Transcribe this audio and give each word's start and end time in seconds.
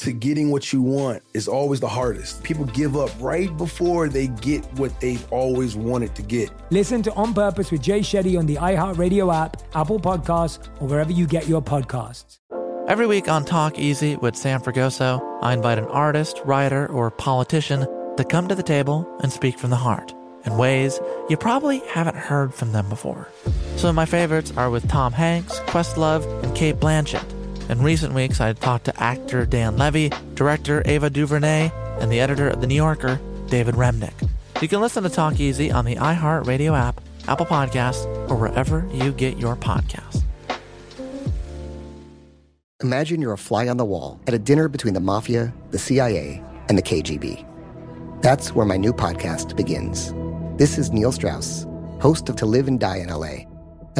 to 0.00 0.12
getting 0.12 0.50
what 0.50 0.72
you 0.72 0.80
want 0.80 1.22
is 1.34 1.46
always 1.46 1.80
the 1.80 1.88
hardest. 1.88 2.42
People 2.42 2.64
give 2.64 2.96
up 2.96 3.10
right 3.20 3.54
before 3.56 4.08
they 4.08 4.28
get 4.28 4.64
what 4.78 4.98
they've 5.00 5.30
always 5.30 5.76
wanted 5.76 6.14
to 6.14 6.22
get. 6.22 6.50
Listen 6.70 7.02
to 7.02 7.12
On 7.14 7.34
Purpose 7.34 7.70
with 7.70 7.82
Jay 7.82 8.00
Shetty 8.00 8.38
on 8.38 8.46
the 8.46 8.56
iHeartRadio 8.56 9.34
app, 9.34 9.62
Apple 9.74 10.00
Podcasts, 10.00 10.68
or 10.80 10.88
wherever 10.88 11.12
you 11.12 11.26
get 11.26 11.46
your 11.46 11.60
podcasts. 11.60 12.38
Every 12.88 13.06
week 13.06 13.28
on 13.28 13.44
Talk 13.44 13.78
Easy 13.78 14.16
with 14.16 14.36
Sam 14.36 14.60
Fragoso, 14.62 15.20
I 15.42 15.52
invite 15.52 15.78
an 15.78 15.84
artist, 15.84 16.40
writer, 16.44 16.86
or 16.86 17.10
politician 17.10 17.86
to 18.16 18.24
come 18.24 18.48
to 18.48 18.54
the 18.54 18.62
table 18.62 19.06
and 19.22 19.30
speak 19.30 19.58
from 19.58 19.70
the 19.70 19.76
heart 19.76 20.14
in 20.44 20.56
ways 20.56 20.98
you 21.28 21.36
probably 21.36 21.80
haven't 21.88 22.16
heard 22.16 22.54
from 22.54 22.72
them 22.72 22.88
before. 22.88 23.28
Some 23.76 23.90
of 23.90 23.94
my 23.94 24.06
favorites 24.06 24.52
are 24.56 24.70
with 24.70 24.88
Tom 24.88 25.12
Hanks, 25.12 25.58
Questlove, 25.60 26.24
and 26.42 26.54
Cate 26.56 26.76
Blanchett. 26.76 27.39
In 27.70 27.80
recent 27.82 28.14
weeks, 28.14 28.40
I 28.40 28.48
had 28.48 28.60
talked 28.60 28.86
to 28.86 29.00
actor 29.00 29.46
Dan 29.46 29.76
Levy, 29.76 30.10
director 30.34 30.82
Ava 30.86 31.08
DuVernay, 31.08 31.70
and 32.00 32.10
the 32.10 32.18
editor 32.18 32.48
of 32.48 32.60
The 32.60 32.66
New 32.66 32.74
Yorker, 32.74 33.20
David 33.46 33.76
Remnick. 33.76 34.28
You 34.60 34.66
can 34.66 34.80
listen 34.80 35.04
to 35.04 35.08
Talk 35.08 35.38
Easy 35.38 35.70
on 35.70 35.84
the 35.84 35.94
iHeartRadio 35.94 36.76
app, 36.76 37.00
Apple 37.28 37.46
Podcasts, 37.46 38.06
or 38.28 38.34
wherever 38.34 38.88
you 38.92 39.12
get 39.12 39.38
your 39.38 39.54
podcasts. 39.54 40.24
Imagine 42.82 43.22
you're 43.22 43.34
a 43.34 43.38
fly 43.38 43.68
on 43.68 43.76
the 43.76 43.84
wall 43.84 44.20
at 44.26 44.34
a 44.34 44.38
dinner 44.38 44.66
between 44.66 44.94
the 44.94 45.00
mafia, 45.00 45.54
the 45.70 45.78
CIA, 45.78 46.42
and 46.68 46.76
the 46.76 46.82
KGB. 46.82 47.46
That's 48.20 48.52
where 48.52 48.66
my 48.66 48.78
new 48.78 48.92
podcast 48.92 49.56
begins. 49.56 50.12
This 50.58 50.76
is 50.76 50.90
Neil 50.90 51.12
Strauss, 51.12 51.68
host 52.00 52.28
of 52.28 52.34
To 52.36 52.46
Live 52.46 52.66
and 52.66 52.80
Die 52.80 52.96
in 52.96 53.10
LA 53.10 53.49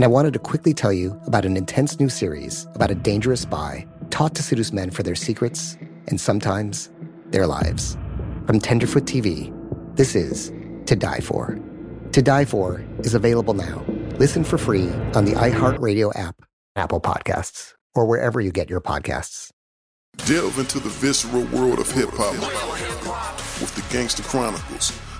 and 0.00 0.04
I 0.06 0.08
wanted 0.08 0.32
to 0.32 0.38
quickly 0.38 0.72
tell 0.72 0.94
you 0.94 1.20
about 1.26 1.44
an 1.44 1.58
intense 1.58 2.00
new 2.00 2.08
series 2.08 2.66
about 2.74 2.90
a 2.90 2.94
dangerous 2.94 3.42
spy 3.42 3.86
taught 4.08 4.34
to 4.36 4.42
seduce 4.42 4.72
men 4.72 4.88
for 4.90 5.02
their 5.02 5.14
secrets 5.14 5.76
and 6.06 6.18
sometimes 6.18 6.88
their 7.26 7.46
lives. 7.46 7.98
From 8.46 8.60
Tenderfoot 8.60 9.04
TV, 9.04 9.52
this 9.96 10.16
is 10.16 10.52
To 10.86 10.96
Die 10.96 11.20
For. 11.20 11.58
To 12.12 12.22
Die 12.22 12.44
For 12.46 12.82
is 13.00 13.12
available 13.12 13.52
now. 13.52 13.84
Listen 14.16 14.42
for 14.42 14.56
free 14.56 14.88
on 15.14 15.26
the 15.26 15.32
iHeartRadio 15.32 16.18
app, 16.18 16.36
Apple 16.76 17.02
Podcasts, 17.02 17.74
or 17.94 18.06
wherever 18.06 18.40
you 18.40 18.52
get 18.52 18.70
your 18.70 18.80
podcasts. 18.80 19.50
Delve 20.24 20.60
into 20.60 20.80
the 20.80 20.88
visceral 20.88 21.44
world 21.48 21.78
of 21.78 21.90
hip 21.92 22.08
hop 22.14 22.32
with 23.60 23.74
the 23.74 23.84
Gangster 23.94 24.22
Chronicles 24.22 24.98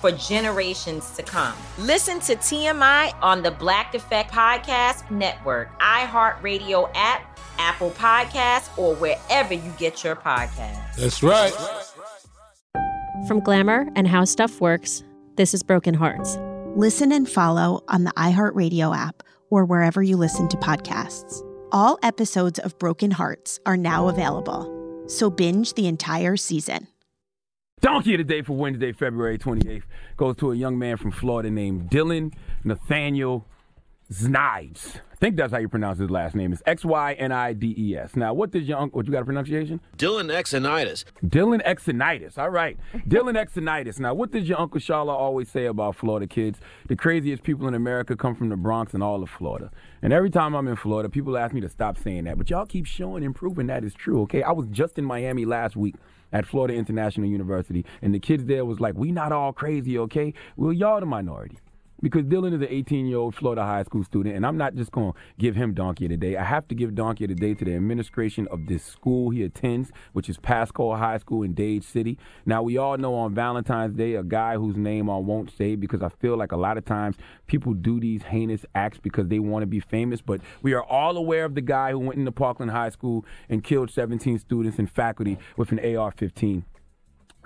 for 0.00 0.12
generations 0.12 1.10
to 1.16 1.22
come. 1.22 1.54
Listen 1.78 2.20
to 2.20 2.36
TMI 2.36 3.14
on 3.22 3.42
the 3.42 3.50
Black 3.50 3.94
Effect 3.94 4.32
Podcast 4.32 5.10
Network, 5.10 5.78
iHeartRadio 5.80 6.90
app, 6.94 7.38
Apple 7.58 7.90
Podcasts, 7.90 8.76
or 8.78 8.94
wherever 8.96 9.54
you 9.54 9.72
get 9.78 10.04
your 10.04 10.16
podcasts. 10.16 10.96
That's 10.96 11.22
right. 11.22 11.52
From 13.26 13.40
Glamour 13.40 13.88
and 13.96 14.06
How 14.06 14.24
Stuff 14.24 14.60
Works, 14.60 15.02
this 15.36 15.54
is 15.54 15.62
Broken 15.62 15.94
Hearts. 15.94 16.36
Listen 16.76 17.12
and 17.12 17.28
follow 17.28 17.82
on 17.88 18.04
the 18.04 18.10
iHeartRadio 18.12 18.96
app 18.96 19.22
or 19.50 19.64
wherever 19.64 20.02
you 20.02 20.16
listen 20.16 20.48
to 20.48 20.56
podcasts. 20.56 21.42
All 21.72 21.98
episodes 22.02 22.58
of 22.58 22.78
Broken 22.78 23.10
Hearts 23.10 23.60
are 23.66 23.76
now 23.76 24.08
available, 24.08 25.04
so 25.06 25.30
binge 25.30 25.74
the 25.74 25.86
entire 25.86 26.36
season. 26.36 26.88
Donkey 27.84 28.14
of 28.14 28.18
the 28.18 28.24
day 28.24 28.40
for 28.40 28.54
Wednesday, 28.54 28.92
February 28.92 29.36
28th 29.36 29.82
goes 30.16 30.36
to 30.36 30.52
a 30.52 30.56
young 30.56 30.78
man 30.78 30.96
from 30.96 31.10
Florida 31.10 31.50
named 31.50 31.90
Dylan 31.90 32.32
Nathaniel 32.64 33.46
Znides. 34.12 34.96
I 35.12 35.16
think 35.16 35.36
that's 35.36 35.52
how 35.52 35.58
you 35.58 35.68
pronounce 35.68 35.98
his 35.98 36.10
last 36.10 36.34
name. 36.34 36.52
It's 36.52 36.62
X 36.66 36.84
Y 36.84 37.14
N 37.14 37.32
I 37.32 37.54
D 37.54 37.74
E 37.78 37.96
S. 37.96 38.14
Now, 38.14 38.34
what 38.34 38.50
did 38.50 38.64
your 38.64 38.78
uncle, 38.78 38.98
what 38.98 39.06
you 39.06 39.12
got 39.12 39.22
a 39.22 39.24
pronunciation? 39.24 39.80
Dylan 39.96 40.30
Exonitis. 40.30 41.04
Dylan 41.24 41.64
Exonitis. 41.64 42.36
All 42.36 42.50
right. 42.50 42.76
Dylan 43.08 43.42
Exonitis. 43.42 43.98
Now, 43.98 44.12
what 44.12 44.30
did 44.30 44.46
your 44.46 44.60
Uncle 44.60 44.80
Charla 44.80 45.12
always 45.12 45.48
say 45.48 45.64
about 45.64 45.96
Florida 45.96 46.26
kids? 46.26 46.58
The 46.88 46.96
craziest 46.96 47.42
people 47.42 47.66
in 47.66 47.74
America 47.74 48.14
come 48.16 48.34
from 48.34 48.50
the 48.50 48.56
Bronx 48.56 48.92
and 48.92 49.02
all 49.02 49.22
of 49.22 49.30
Florida. 49.30 49.70
And 50.02 50.12
every 50.12 50.30
time 50.30 50.54
I'm 50.54 50.68
in 50.68 50.76
Florida, 50.76 51.08
people 51.08 51.38
ask 51.38 51.54
me 51.54 51.62
to 51.62 51.68
stop 51.70 51.96
saying 51.96 52.24
that. 52.24 52.36
But 52.36 52.50
y'all 52.50 52.66
keep 52.66 52.84
showing 52.84 53.24
and 53.24 53.34
proving 53.34 53.68
that 53.68 53.84
is 53.84 53.94
true, 53.94 54.20
okay? 54.22 54.42
I 54.42 54.52
was 54.52 54.66
just 54.68 54.98
in 54.98 55.04
Miami 55.06 55.46
last 55.46 55.76
week 55.76 55.94
at 56.30 56.44
Florida 56.44 56.74
International 56.74 57.26
University, 57.26 57.86
and 58.02 58.12
the 58.14 58.18
kids 58.18 58.44
there 58.44 58.64
was 58.64 58.80
like, 58.80 58.94
we 58.96 59.12
not 59.12 59.32
all 59.32 59.52
crazy, 59.52 59.96
okay? 59.98 60.34
Well, 60.56 60.72
y'all 60.72 61.00
the 61.00 61.06
minority. 61.06 61.58
Because 62.04 62.24
Dylan 62.24 62.52
is 62.52 62.60
an 62.60 62.68
18 62.68 63.06
year 63.06 63.16
old 63.16 63.34
Florida 63.34 63.64
high 63.64 63.82
school 63.82 64.04
student, 64.04 64.36
and 64.36 64.44
I'm 64.44 64.58
not 64.58 64.74
just 64.74 64.92
going 64.92 65.14
to 65.14 65.18
give 65.38 65.56
him 65.56 65.72
Donkey 65.72 66.04
of 66.04 66.10
the 66.10 66.18
Day. 66.18 66.36
I 66.36 66.44
have 66.44 66.68
to 66.68 66.74
give 66.74 66.94
Donkey 66.94 67.24
of 67.24 67.30
the 67.30 67.34
Day 67.34 67.54
to 67.54 67.64
the 67.64 67.74
administration 67.74 68.46
of 68.48 68.66
this 68.66 68.84
school 68.84 69.30
he 69.30 69.42
attends, 69.42 69.90
which 70.12 70.28
is 70.28 70.36
Pasco 70.36 70.94
High 70.96 71.16
School 71.16 71.42
in 71.44 71.54
Dade 71.54 71.82
City. 71.82 72.18
Now, 72.44 72.62
we 72.62 72.76
all 72.76 72.98
know 72.98 73.14
on 73.14 73.34
Valentine's 73.34 73.96
Day, 73.96 74.16
a 74.16 74.22
guy 74.22 74.56
whose 74.56 74.76
name 74.76 75.08
I 75.08 75.16
won't 75.16 75.50
say 75.50 75.76
because 75.76 76.02
I 76.02 76.10
feel 76.10 76.36
like 76.36 76.52
a 76.52 76.58
lot 76.58 76.76
of 76.76 76.84
times 76.84 77.16
people 77.46 77.72
do 77.72 77.98
these 77.98 78.24
heinous 78.24 78.66
acts 78.74 78.98
because 78.98 79.28
they 79.28 79.38
want 79.38 79.62
to 79.62 79.66
be 79.66 79.80
famous, 79.80 80.20
but 80.20 80.42
we 80.60 80.74
are 80.74 80.84
all 80.84 81.16
aware 81.16 81.46
of 81.46 81.54
the 81.54 81.62
guy 81.62 81.92
who 81.92 82.00
went 82.00 82.18
into 82.18 82.32
Parkland 82.32 82.72
High 82.72 82.90
School 82.90 83.24
and 83.48 83.64
killed 83.64 83.90
17 83.90 84.40
students 84.40 84.78
and 84.78 84.90
faculty 84.90 85.38
with 85.56 85.72
an 85.72 85.96
AR 85.96 86.10
15 86.10 86.66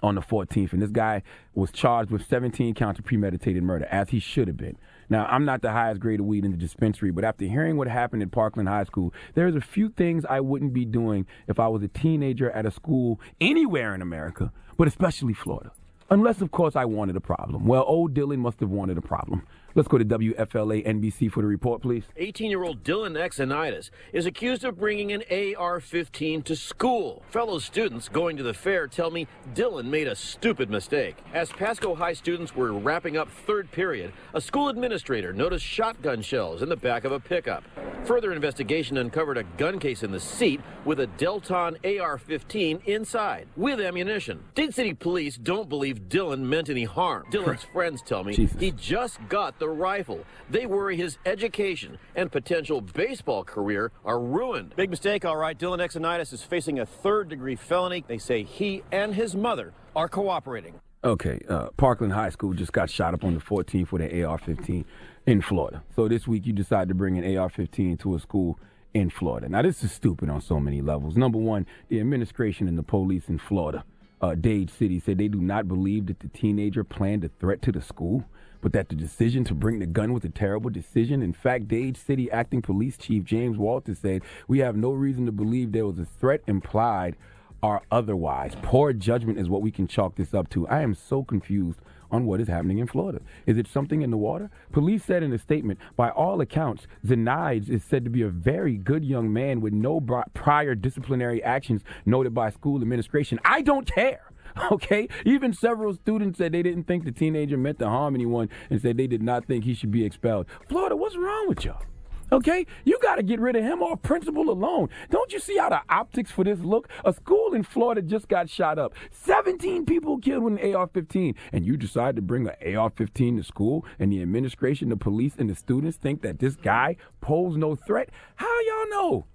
on 0.02 0.14
the 0.14 0.20
14th, 0.20 0.72
and 0.72 0.82
this 0.82 0.90
guy 0.90 1.22
was 1.54 1.70
charged 1.70 2.10
with 2.10 2.26
17 2.26 2.74
counts 2.74 2.98
of 2.98 3.04
premeditated 3.04 3.62
murder, 3.62 3.86
as 3.90 4.10
he 4.10 4.20
should 4.20 4.48
have 4.48 4.56
been. 4.56 4.76
Now, 5.10 5.26
I'm 5.26 5.44
not 5.44 5.62
the 5.62 5.72
highest 5.72 6.00
grade 6.00 6.20
of 6.20 6.26
weed 6.26 6.44
in 6.44 6.50
the 6.50 6.56
dispensary, 6.56 7.10
but 7.10 7.24
after 7.24 7.46
hearing 7.46 7.76
what 7.76 7.88
happened 7.88 8.22
at 8.22 8.30
Parkland 8.30 8.68
High 8.68 8.84
School, 8.84 9.12
there's 9.34 9.54
a 9.54 9.60
few 9.60 9.88
things 9.88 10.24
I 10.28 10.40
wouldn't 10.40 10.74
be 10.74 10.84
doing 10.84 11.26
if 11.46 11.58
I 11.58 11.68
was 11.68 11.82
a 11.82 11.88
teenager 11.88 12.50
at 12.50 12.66
a 12.66 12.70
school 12.70 13.20
anywhere 13.40 13.94
in 13.94 14.02
America, 14.02 14.52
but 14.76 14.86
especially 14.86 15.34
Florida. 15.34 15.72
Unless, 16.10 16.40
of 16.40 16.50
course, 16.50 16.74
I 16.74 16.86
wanted 16.86 17.16
a 17.16 17.20
problem. 17.20 17.66
Well, 17.66 17.84
old 17.86 18.14
Dylan 18.14 18.38
must 18.38 18.60
have 18.60 18.70
wanted 18.70 18.96
a 18.96 19.02
problem. 19.02 19.42
Let's 19.74 19.88
go 19.88 19.98
to 19.98 20.04
WFLA 20.04 20.86
NBC 20.86 21.30
for 21.30 21.42
the 21.42 21.46
report, 21.46 21.82
please. 21.82 22.04
18 22.16 22.50
year 22.50 22.64
old 22.64 22.82
Dylan 22.82 23.12
Exonitis 23.12 23.90
is 24.14 24.24
accused 24.24 24.64
of 24.64 24.78
bringing 24.78 25.12
an 25.12 25.22
AR 25.30 25.80
15 25.80 26.42
to 26.42 26.56
school. 26.56 27.22
Fellow 27.28 27.58
students 27.58 28.08
going 28.08 28.38
to 28.38 28.42
the 28.42 28.54
fair 28.54 28.86
tell 28.88 29.10
me 29.10 29.26
Dylan 29.54 29.84
made 29.84 30.08
a 30.08 30.16
stupid 30.16 30.70
mistake. 30.70 31.16
As 31.34 31.50
Pasco 31.50 31.94
High 31.94 32.14
students 32.14 32.56
were 32.56 32.72
wrapping 32.72 33.18
up 33.18 33.28
third 33.30 33.70
period, 33.70 34.12
a 34.32 34.40
school 34.40 34.70
administrator 34.70 35.34
noticed 35.34 35.66
shotgun 35.66 36.22
shells 36.22 36.62
in 36.62 36.70
the 36.70 36.76
back 36.76 37.04
of 37.04 37.12
a 37.12 37.20
pickup. 37.20 37.62
Further 38.04 38.32
investigation 38.32 38.96
uncovered 38.96 39.36
a 39.36 39.44
gun 39.58 39.78
case 39.78 40.02
in 40.02 40.10
the 40.10 40.20
seat 40.20 40.60
with 40.86 41.00
a 41.00 41.06
Delton 41.06 41.76
AR 41.84 42.16
15 42.16 42.80
inside 42.86 43.46
with 43.56 43.80
ammunition. 43.80 44.42
Dade 44.54 44.74
City 44.74 44.94
police 44.94 45.36
don't 45.36 45.68
believe 45.68 45.97
Dylan 45.98 46.40
meant 46.40 46.68
any 46.68 46.84
harm. 46.84 47.26
Dylan's 47.30 47.64
friends 47.64 48.02
tell 48.02 48.24
me 48.24 48.34
Jesus. 48.34 48.60
he 48.60 48.70
just 48.72 49.18
got 49.28 49.58
the 49.58 49.68
rifle. 49.68 50.24
They 50.50 50.66
worry 50.66 50.96
his 50.96 51.18
education 51.26 51.98
and 52.16 52.30
potential 52.30 52.80
baseball 52.80 53.44
career 53.44 53.92
are 54.04 54.20
ruined. 54.20 54.74
Big 54.76 54.90
mistake, 54.90 55.24
all 55.24 55.36
right. 55.36 55.58
Dylan 55.58 55.78
Exonitis 55.78 56.32
is 56.32 56.42
facing 56.42 56.78
a 56.78 56.86
third 56.86 57.28
degree 57.28 57.56
felony. 57.56 58.04
They 58.06 58.18
say 58.18 58.42
he 58.44 58.82
and 58.92 59.14
his 59.14 59.34
mother 59.34 59.72
are 59.96 60.08
cooperating. 60.08 60.74
Okay, 61.04 61.40
uh, 61.48 61.68
Parkland 61.76 62.12
High 62.12 62.30
School 62.30 62.54
just 62.54 62.72
got 62.72 62.90
shot 62.90 63.14
up 63.14 63.22
on 63.22 63.34
the 63.34 63.40
14th 63.40 63.92
with 63.92 64.02
an 64.02 64.24
AR 64.24 64.36
15 64.38 64.84
in 65.26 65.40
Florida. 65.40 65.82
So 65.94 66.08
this 66.08 66.26
week 66.26 66.44
you 66.46 66.52
decide 66.52 66.88
to 66.88 66.94
bring 66.94 67.18
an 67.18 67.36
AR 67.38 67.48
15 67.48 67.96
to 67.98 68.14
a 68.16 68.18
school 68.18 68.58
in 68.94 69.10
Florida. 69.10 69.48
Now, 69.48 69.62
this 69.62 69.84
is 69.84 69.92
stupid 69.92 70.28
on 70.28 70.40
so 70.40 70.58
many 70.58 70.80
levels. 70.80 71.16
Number 71.16 71.38
one, 71.38 71.66
the 71.88 72.00
administration 72.00 72.66
and 72.66 72.76
the 72.76 72.82
police 72.82 73.28
in 73.28 73.38
Florida, 73.38 73.84
uh, 74.20 74.34
Dade 74.34 74.70
City, 74.70 75.00
said 75.00 75.18
they 75.18 75.28
do 75.28 75.40
not 75.40 75.68
believe 75.68 76.06
that 76.06 76.20
the 76.20 76.28
teenager 76.28 76.84
planned 76.84 77.24
a 77.24 77.28
threat 77.28 77.62
to 77.62 77.72
the 77.72 77.80
school, 77.80 78.24
but 78.60 78.72
that 78.72 78.88
the 78.88 78.94
decision 78.94 79.44
to 79.44 79.54
bring 79.54 79.78
the 79.78 79.86
gun 79.86 80.12
was 80.12 80.24
a 80.24 80.28
terrible 80.28 80.70
decision. 80.70 81.22
In 81.22 81.32
fact, 81.32 81.68
Dade 81.68 81.96
City 81.96 82.30
Acting 82.30 82.62
Police 82.62 82.96
Chief 82.96 83.24
James 83.24 83.56
Walters 83.56 84.00
said, 84.00 84.22
We 84.48 84.58
have 84.58 84.76
no 84.76 84.92
reason 84.92 85.26
to 85.26 85.32
believe 85.32 85.72
there 85.72 85.86
was 85.86 85.98
a 85.98 86.04
threat 86.04 86.42
implied 86.46 87.16
or 87.62 87.82
otherwise. 87.90 88.54
Poor 88.62 88.92
judgment 88.92 89.38
is 89.38 89.48
what 89.48 89.62
we 89.62 89.70
can 89.70 89.86
chalk 89.86 90.16
this 90.16 90.34
up 90.34 90.48
to. 90.50 90.66
I 90.68 90.82
am 90.82 90.94
so 90.94 91.22
confused 91.22 91.80
on 92.10 92.26
what 92.26 92.40
is 92.40 92.48
happening 92.48 92.78
in 92.78 92.86
Florida. 92.86 93.20
Is 93.46 93.58
it 93.58 93.66
something 93.66 94.02
in 94.02 94.10
the 94.10 94.16
water? 94.16 94.50
Police 94.72 95.04
said 95.04 95.22
in 95.22 95.32
a 95.32 95.38
statement, 95.38 95.78
by 95.96 96.10
all 96.10 96.40
accounts, 96.40 96.86
Xanides 97.06 97.68
is 97.68 97.82
said 97.84 98.04
to 98.04 98.10
be 98.10 98.22
a 98.22 98.28
very 98.28 98.76
good 98.76 99.04
young 99.04 99.32
man 99.32 99.60
with 99.60 99.72
no 99.72 100.00
prior 100.34 100.74
disciplinary 100.74 101.42
actions 101.42 101.82
noted 102.06 102.34
by 102.34 102.50
school 102.50 102.80
administration. 102.80 103.38
I 103.44 103.62
don't 103.62 103.86
care. 103.86 104.20
Okay? 104.72 105.08
Even 105.24 105.52
several 105.52 105.94
students 105.94 106.38
said 106.38 106.50
they 106.50 106.62
didn't 106.62 106.84
think 106.84 107.04
the 107.04 107.12
teenager 107.12 107.56
meant 107.56 107.78
to 107.78 107.88
harm 107.88 108.14
anyone 108.14 108.48
and 108.70 108.80
said 108.80 108.96
they 108.96 109.06
did 109.06 109.22
not 109.22 109.44
think 109.44 109.64
he 109.64 109.74
should 109.74 109.92
be 109.92 110.04
expelled. 110.04 110.46
Florida, 110.68 110.96
what's 110.96 111.16
wrong 111.16 111.48
with 111.48 111.64
y'all? 111.64 111.82
Okay? 112.30 112.66
You 112.84 112.98
got 113.02 113.16
to 113.16 113.22
get 113.22 113.40
rid 113.40 113.56
of 113.56 113.62
him 113.62 113.82
off 113.82 114.02
principle 114.02 114.50
alone. 114.50 114.88
Don't 115.10 115.32
you 115.32 115.40
see 115.40 115.56
how 115.56 115.68
the 115.70 115.80
optics 115.88 116.30
for 116.30 116.44
this 116.44 116.58
look? 116.60 116.88
A 117.04 117.12
school 117.12 117.54
in 117.54 117.62
Florida 117.62 118.02
just 118.02 118.28
got 118.28 118.50
shot 118.50 118.78
up. 118.78 118.94
17 119.10 119.86
people 119.86 120.18
killed 120.18 120.44
with 120.44 120.62
an 120.62 120.74
AR 120.74 120.86
15. 120.88 121.34
And 121.52 121.64
you 121.64 121.76
decide 121.76 122.16
to 122.16 122.22
bring 122.22 122.48
an 122.48 122.76
AR 122.76 122.90
15 122.90 123.38
to 123.38 123.42
school, 123.42 123.84
and 123.98 124.12
the 124.12 124.22
administration, 124.22 124.88
the 124.88 124.96
police, 124.96 125.34
and 125.38 125.48
the 125.48 125.54
students 125.54 125.96
think 125.96 126.22
that 126.22 126.38
this 126.38 126.56
guy 126.56 126.96
poses 127.20 127.56
no 127.58 127.74
threat? 127.74 128.10
How 128.36 128.60
y'all 128.60 128.90
know? 128.90 129.26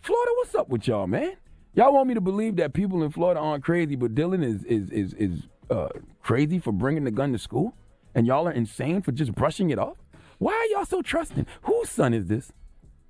Florida, 0.00 0.32
what's 0.36 0.54
up 0.54 0.68
with 0.68 0.88
y'all, 0.88 1.06
man? 1.06 1.36
Y'all 1.74 1.94
want 1.94 2.08
me 2.08 2.14
to 2.14 2.20
believe 2.20 2.56
that 2.56 2.74
people 2.74 3.02
in 3.02 3.10
Florida 3.10 3.40
aren't 3.40 3.64
crazy, 3.64 3.96
but 3.96 4.14
Dylan 4.14 4.44
is 4.44 4.62
is 4.64 4.90
is 4.90 5.14
is 5.14 5.48
uh, 5.70 5.88
crazy 6.22 6.58
for 6.58 6.72
bringing 6.72 7.04
the 7.04 7.10
gun 7.10 7.32
to 7.32 7.38
school, 7.38 7.74
and 8.14 8.26
y'all 8.26 8.46
are 8.46 8.52
insane 8.52 9.00
for 9.00 9.12
just 9.12 9.34
brushing 9.34 9.70
it 9.70 9.78
off? 9.78 10.01
Why 10.42 10.54
are 10.54 10.76
y'all 10.76 10.84
so 10.84 11.02
trusting? 11.02 11.46
Whose 11.62 11.88
son 11.88 12.12
is 12.12 12.26
this? 12.26 12.50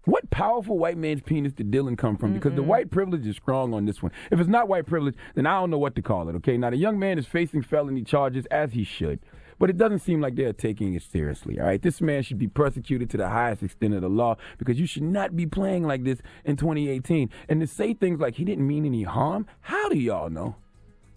What 0.04 0.28
powerful 0.28 0.76
white 0.76 0.98
man's 0.98 1.22
penis 1.22 1.54
did 1.54 1.70
Dylan 1.70 1.96
come 1.96 2.18
from? 2.18 2.34
Because 2.34 2.52
mm 2.52 2.56
the 2.56 2.62
white 2.62 2.90
privilege 2.90 3.26
is 3.26 3.36
strong 3.36 3.72
on 3.72 3.86
this 3.86 4.02
one. 4.02 4.12
If 4.30 4.38
it's 4.38 4.50
not 4.50 4.68
white 4.68 4.84
privilege, 4.84 5.14
then 5.34 5.46
I 5.46 5.58
don't 5.58 5.70
know 5.70 5.78
what 5.78 5.94
to 5.94 6.02
call 6.02 6.28
it, 6.28 6.34
okay? 6.36 6.58
Now, 6.58 6.68
the 6.68 6.76
young 6.76 6.98
man 6.98 7.18
is 7.18 7.26
facing 7.26 7.62
felony 7.62 8.02
charges, 8.02 8.44
as 8.50 8.74
he 8.74 8.84
should, 8.84 9.18
but 9.58 9.70
it 9.70 9.78
doesn't 9.78 10.00
seem 10.00 10.20
like 10.20 10.34
they're 10.34 10.52
taking 10.52 10.92
it 10.92 11.04
seriously, 11.04 11.58
all 11.58 11.64
right? 11.64 11.80
This 11.80 12.02
man 12.02 12.22
should 12.22 12.38
be 12.38 12.48
persecuted 12.48 13.08
to 13.08 13.16
the 13.16 13.30
highest 13.30 13.62
extent 13.62 13.94
of 13.94 14.02
the 14.02 14.10
law 14.10 14.36
because 14.58 14.78
you 14.78 14.86
should 14.86 15.02
not 15.02 15.34
be 15.34 15.46
playing 15.46 15.84
like 15.84 16.04
this 16.04 16.20
in 16.44 16.56
2018. 16.56 17.30
And 17.48 17.62
to 17.62 17.66
say 17.66 17.94
things 17.94 18.20
like 18.20 18.34
he 18.34 18.44
didn't 18.44 18.66
mean 18.66 18.84
any 18.84 19.04
harm, 19.04 19.46
how 19.62 19.88
do 19.88 19.96
y'all 19.96 20.28
know? 20.28 20.56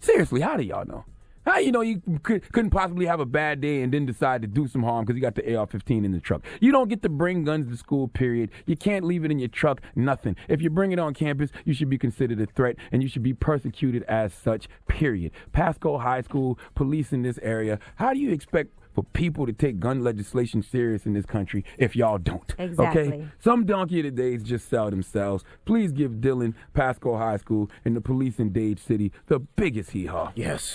Seriously, 0.00 0.40
how 0.40 0.56
do 0.56 0.62
y'all 0.62 0.86
know? 0.86 1.04
How 1.46 1.58
you 1.58 1.70
know 1.70 1.80
you 1.80 2.02
could, 2.24 2.42
not 2.54 2.70
possibly 2.72 3.06
have 3.06 3.20
a 3.20 3.24
bad 3.24 3.60
day 3.60 3.82
and 3.82 3.94
then 3.94 4.04
decide 4.04 4.42
to 4.42 4.48
do 4.48 4.66
some 4.66 4.82
harm 4.82 5.04
because 5.04 5.14
you 5.16 5.22
got 5.22 5.36
the 5.36 5.56
AR-15 5.56 6.04
in 6.04 6.10
the 6.10 6.18
truck? 6.18 6.42
You 6.60 6.72
don't 6.72 6.88
get 6.88 7.02
to 7.02 7.08
bring 7.08 7.44
guns 7.44 7.70
to 7.70 7.76
school. 7.76 8.08
Period. 8.08 8.50
You 8.66 8.76
can't 8.76 9.04
leave 9.04 9.24
it 9.24 9.30
in 9.30 9.38
your 9.38 9.48
truck. 9.48 9.80
Nothing. 9.94 10.34
If 10.48 10.60
you 10.60 10.70
bring 10.70 10.90
it 10.90 10.98
on 10.98 11.14
campus, 11.14 11.50
you 11.64 11.72
should 11.72 11.88
be 11.88 11.98
considered 11.98 12.40
a 12.40 12.46
threat 12.46 12.76
and 12.90 13.00
you 13.00 13.08
should 13.08 13.22
be 13.22 13.32
persecuted 13.32 14.02
as 14.04 14.34
such. 14.34 14.68
Period. 14.88 15.30
Pasco 15.52 15.98
High 15.98 16.22
School 16.22 16.58
police 16.74 17.12
in 17.12 17.22
this 17.22 17.38
area. 17.42 17.78
How 17.94 18.12
do 18.12 18.18
you 18.18 18.32
expect? 18.32 18.72
for 18.96 19.04
people 19.04 19.44
to 19.44 19.52
take 19.52 19.78
gun 19.78 20.02
legislation 20.02 20.62
serious 20.62 21.04
in 21.04 21.12
this 21.12 21.26
country 21.26 21.62
if 21.76 21.94
y'all 21.94 22.16
don't. 22.16 22.54
Exactly. 22.58 23.02
Okay? 23.02 23.28
Some 23.38 23.66
donkey 23.66 23.98
of 24.00 24.04
the 24.06 24.10
days 24.10 24.42
just 24.42 24.70
sell 24.70 24.90
themselves. 24.90 25.44
Please 25.66 25.92
give 25.92 26.12
Dylan, 26.12 26.54
Pasco 26.72 27.18
High 27.18 27.36
School, 27.36 27.70
and 27.84 27.94
the 27.94 28.00
police 28.00 28.38
in 28.38 28.52
Dade 28.52 28.80
City 28.80 29.12
the 29.26 29.38
biggest 29.38 29.90
hee 29.90 30.06
haw. 30.06 30.32
Yes. 30.34 30.74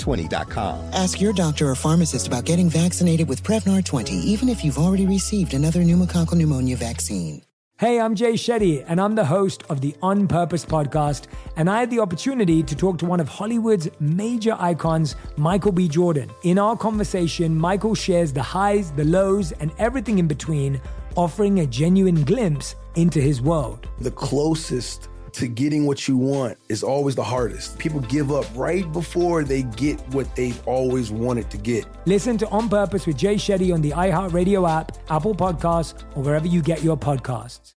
Prevnar20.com. 0.01 0.93
Ask 0.93 1.21
your 1.21 1.33
doctor 1.33 1.69
or 1.69 1.75
pharmacist 1.75 2.27
about 2.27 2.45
getting 2.45 2.69
vaccinated 2.69 3.27
with 3.27 3.43
Prevnar 3.43 3.83
20, 3.83 4.13
even 4.15 4.49
if 4.49 4.63
you've 4.63 4.77
already 4.77 5.05
received 5.05 5.53
another 5.53 5.81
pneumococcal 5.81 6.35
pneumonia 6.35 6.75
vaccine. 6.75 7.41
Hey, 7.79 7.99
I'm 7.99 8.13
Jay 8.13 8.33
Shetty, 8.33 8.85
and 8.87 9.01
I'm 9.01 9.15
the 9.15 9.25
host 9.25 9.63
of 9.67 9.81
the 9.81 9.95
On 10.03 10.27
Purpose 10.27 10.63
podcast. 10.63 11.25
And 11.55 11.67
I 11.67 11.79
had 11.79 11.89
the 11.89 11.99
opportunity 11.99 12.61
to 12.61 12.75
talk 12.75 12.99
to 12.99 13.07
one 13.07 13.19
of 13.19 13.27
Hollywood's 13.27 13.89
major 13.99 14.55
icons, 14.59 15.15
Michael 15.35 15.71
B. 15.71 15.87
Jordan. 15.87 16.29
In 16.43 16.59
our 16.59 16.77
conversation, 16.77 17.55
Michael 17.55 17.95
shares 17.95 18.33
the 18.33 18.43
highs, 18.43 18.91
the 18.91 19.05
lows, 19.05 19.51
and 19.53 19.71
everything 19.79 20.19
in 20.19 20.27
between, 20.27 20.79
offering 21.15 21.61
a 21.61 21.65
genuine 21.65 22.23
glimpse 22.23 22.75
into 22.93 23.19
his 23.19 23.41
world. 23.41 23.87
The 23.99 24.11
closest 24.11 25.09
to 25.33 25.47
getting 25.47 25.85
what 25.85 26.07
you 26.07 26.17
want 26.17 26.57
is 26.69 26.83
always 26.83 27.15
the 27.15 27.23
hardest. 27.23 27.77
People 27.77 27.99
give 28.01 28.31
up 28.31 28.45
right 28.55 28.89
before 28.91 29.43
they 29.43 29.63
get 29.63 29.99
what 30.09 30.35
they've 30.35 30.67
always 30.67 31.11
wanted 31.11 31.49
to 31.51 31.57
get. 31.57 31.85
Listen 32.05 32.37
to 32.37 32.47
On 32.49 32.69
Purpose 32.69 33.07
with 33.07 33.17
Jay 33.17 33.35
Shetty 33.35 33.73
on 33.73 33.81
the 33.81 33.91
iHeartRadio 33.91 34.69
app, 34.69 34.97
Apple 35.09 35.35
Podcasts, 35.35 36.03
or 36.15 36.23
wherever 36.23 36.47
you 36.47 36.61
get 36.61 36.83
your 36.83 36.97
podcasts. 36.97 37.73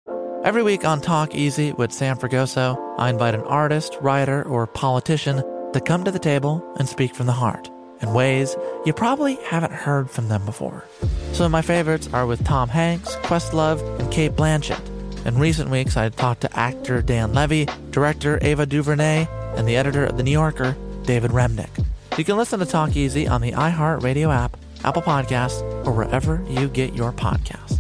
Every 0.45 0.63
week 0.63 0.85
on 0.85 1.01
Talk 1.01 1.35
Easy 1.35 1.73
with 1.73 1.93
Sam 1.93 2.19
Fragoso, 2.19 2.77
I 2.99 3.11
invite 3.11 3.35
an 3.35 3.43
artist, 3.43 3.97
writer, 4.01 4.43
or 4.43 4.67
politician 4.67 5.43
to 5.73 5.81
come 5.81 6.05
to 6.05 6.11
the 6.11 6.19
table 6.19 6.65
and 6.79 6.89
speak 6.89 7.15
from 7.15 7.27
the 7.27 7.33
heart 7.33 7.71
in 8.01 8.13
ways 8.13 8.57
you 8.85 8.93
probably 8.93 9.37
haven't 9.45 9.73
heard 9.73 10.11
from 10.11 10.29
them 10.29 10.45
before. 10.45 10.85
Some 11.33 11.47
of 11.47 11.53
my 11.53 11.63
favorites 11.63 12.09
are 12.13 12.27
with 12.27 12.45
Tom 12.45 12.69
Hanks, 12.69 13.15
Questlove, 13.17 13.81
and 14.01 14.11
Cate 14.11 14.33
Blanchett. 14.33 14.92
In 15.25 15.39
recent 15.39 15.71
weeks, 15.71 15.97
I 15.97 16.03
had 16.03 16.17
talked 16.17 16.41
to 16.41 16.59
actor 16.59 17.01
Dan 17.01 17.33
Levy, 17.33 17.69
director 17.91 18.41
Ava 18.43 18.67
DuVernay, 18.67 19.29
and 19.57 19.69
the 19.69 19.77
editor 19.77 20.05
of 20.05 20.17
The 20.17 20.25
New 20.25 20.33
Yorker, 20.33 20.77
David 21.05 21.31
Remnick. 21.31 21.71
You 22.19 22.25
can 22.25 22.37
listen 22.37 22.59
to 22.59 22.67
Talk 22.67 22.97
Easy 22.97 23.29
on 23.29 23.41
the 23.41 23.53
iHeartRadio 23.53 24.35
app, 24.35 24.57
Apple 24.83 25.03
Podcasts, 25.03 25.63
or 25.87 25.93
wherever 25.93 26.45
you 26.49 26.69
get 26.69 26.95
your 26.95 27.13
podcasts. 27.13 27.79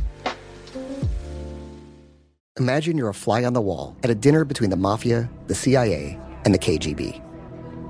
Imagine 2.60 2.96
you're 2.96 3.08
a 3.08 3.14
fly 3.14 3.42
on 3.44 3.54
the 3.54 3.60
wall 3.60 3.96
at 4.04 4.10
a 4.10 4.14
dinner 4.14 4.44
between 4.44 4.70
the 4.70 4.76
mafia, 4.76 5.28
the 5.48 5.54
CIA, 5.54 6.18
and 6.44 6.54
the 6.54 6.58
KGB. 6.58 7.20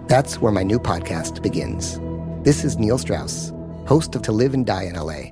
That's 0.08 0.40
where 0.40 0.52
my 0.52 0.62
new 0.62 0.78
podcast 0.78 1.42
begins. 1.42 2.00
This 2.42 2.64
is 2.64 2.78
Neil 2.78 2.96
Strauss, 2.96 3.52
host 3.86 4.14
of 4.14 4.22
To 4.22 4.32
Live 4.32 4.54
and 4.54 4.64
Die 4.64 4.84
in 4.84 4.94
LA 4.94 5.31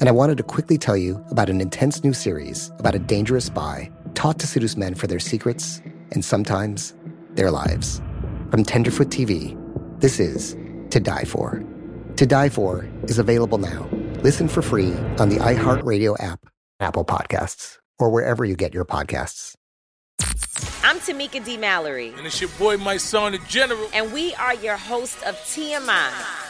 and 0.00 0.08
I 0.08 0.12
wanted 0.12 0.38
to 0.38 0.42
quickly 0.42 0.78
tell 0.78 0.96
you 0.96 1.22
about 1.30 1.50
an 1.50 1.60
intense 1.60 2.02
new 2.02 2.14
series 2.14 2.72
about 2.78 2.94
a 2.94 2.98
dangerous 2.98 3.44
spy 3.44 3.90
taught 4.14 4.38
to 4.40 4.46
seduce 4.46 4.76
men 4.76 4.94
for 4.94 5.06
their 5.06 5.20
secrets 5.20 5.82
and 6.10 6.24
sometimes 6.24 6.94
their 7.32 7.50
lives. 7.50 8.00
From 8.50 8.64
Tenderfoot 8.64 9.08
TV, 9.08 9.56
this 10.00 10.18
is 10.18 10.56
To 10.90 11.00
Die 11.00 11.24
For. 11.24 11.62
To 12.16 12.26
Die 12.26 12.48
For 12.48 12.88
is 13.04 13.18
available 13.18 13.58
now. 13.58 13.88
Listen 14.22 14.48
for 14.48 14.62
free 14.62 14.92
on 15.18 15.28
the 15.28 15.36
iHeartRadio 15.36 16.16
app, 16.22 16.40
Apple 16.80 17.04
Podcasts, 17.04 17.78
or 17.98 18.10
wherever 18.10 18.44
you 18.44 18.56
get 18.56 18.74
your 18.74 18.84
podcasts. 18.84 19.54
I'm 20.82 20.98
Tamika 20.98 21.44
D. 21.44 21.56
Mallory. 21.56 22.12
And 22.16 22.26
it's 22.26 22.40
your 22.40 22.50
boy, 22.58 22.76
Mysonne, 22.78 23.32
the 23.32 23.38
General. 23.48 23.88
And 23.92 24.12
we 24.12 24.34
are 24.34 24.54
your 24.54 24.76
host 24.76 25.22
of 25.24 25.36
TMI. 25.36 26.49